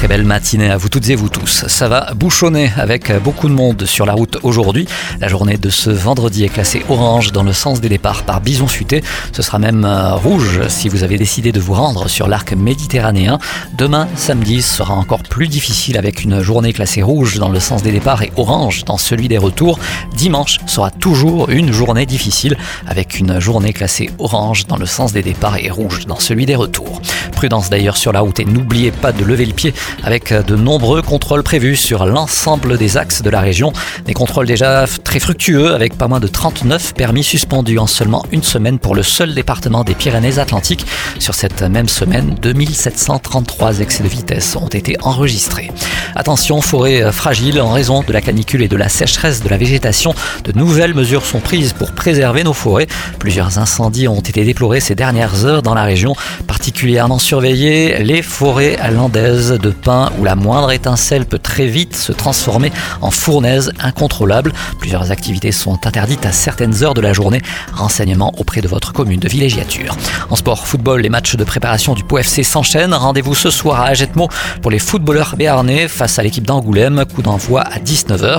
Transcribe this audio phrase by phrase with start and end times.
[0.00, 1.66] Très belle matinée à vous toutes et vous tous.
[1.66, 4.88] Ça va bouchonner avec beaucoup de monde sur la route aujourd'hui.
[5.20, 8.66] La journée de ce vendredi est classée orange dans le sens des départs par bison
[8.66, 9.04] futé.
[9.32, 13.38] Ce sera même euh, rouge si vous avez décidé de vous rendre sur l'arc méditerranéen.
[13.76, 17.92] Demain, samedi, sera encore plus difficile avec une journée classée rouge dans le sens des
[17.92, 19.78] départs et orange dans celui des retours.
[20.16, 22.56] Dimanche sera toujours une journée difficile
[22.86, 26.56] avec une journée classée orange dans le sens des départs et rouge dans celui des
[26.56, 27.02] retours.
[27.32, 31.02] Prudence d'ailleurs sur la route et n'oubliez pas de lever le pied avec de nombreux
[31.02, 33.72] contrôles prévus sur l'ensemble des axes de la région.
[34.06, 38.42] Des contrôles déjà très fructueux avec pas moins de 39 permis suspendus en seulement une
[38.42, 40.86] semaine pour le seul département des Pyrénées-Atlantiques.
[41.18, 45.70] Sur cette même semaine, 2733 excès de vitesse ont été enregistrés.
[46.14, 50.14] Attention, forêt fragile en raison de la canicule et de la sécheresse de la végétation.
[50.44, 52.86] De nouvelles mesures sont prises pour préserver nos forêts.
[53.18, 56.14] Plusieurs incendies ont été déplorés ces dernières heures dans la région,
[56.46, 62.12] particulièrement surveillées les forêts landaises de pin où la moindre étincelle peut très vite se
[62.12, 64.52] transformer en fournaise incontrôlable.
[64.78, 67.42] Plusieurs activités sont interdites à certaines heures de la journée.
[67.72, 69.96] Renseignements auprès de votre commune de villégiature.
[70.30, 72.94] En sport football, les matchs de préparation du POFC s'enchaînent.
[72.94, 74.28] Rendez-vous ce soir à Agetmo
[74.62, 77.04] pour les footballeurs béarnais face à l'équipe d'Angoulême.
[77.14, 78.38] Coup d'envoi à 19h.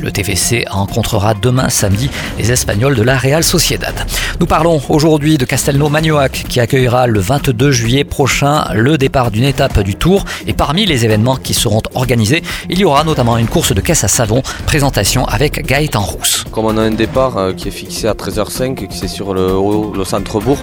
[0.00, 3.92] Le TFC rencontrera demain samedi les Espagnols de la Real Sociedad.
[4.40, 9.44] Nous parlons aujourd'hui de Castelnau Magnoac qui accueillera le 22 juillet prochain le départ d'une
[9.44, 13.46] étape du Tour et parmi les événements qui seront organisés, il y aura notamment une
[13.46, 16.46] course de caisse à savon, présentation avec Gaëtan Rousse.
[16.50, 19.34] Comme on a un départ euh, qui est fixé à 13h05 et qui c'est sur
[19.34, 19.52] le,
[19.94, 20.56] le centre-bourg,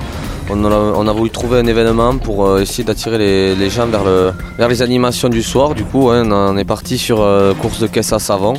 [0.49, 3.17] on a, voulu trouver un événement pour euh, essayer d'attirer
[3.55, 5.75] les, gens vers, le, vers, les animations du soir.
[5.75, 8.55] Du coup, on est parti sur euh, course de caisse à savon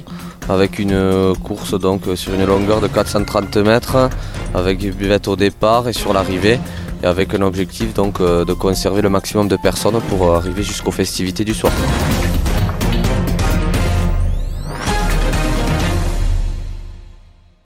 [0.48, 4.08] avec une euh, course donc sur une longueur de 430 mètres
[4.54, 6.58] avec une buvette au départ et sur l'arrivée
[7.02, 11.44] et avec un objectif donc de conserver le maximum de personnes pour arriver jusqu'aux festivités
[11.44, 11.72] du soir.